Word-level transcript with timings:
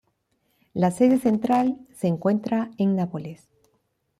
La 0.73 0.89
sede 0.89 1.19
central 1.19 1.77
se 1.93 2.07
encuentra 2.07 2.71
en 2.79 2.95
Nápoles. 2.95 3.47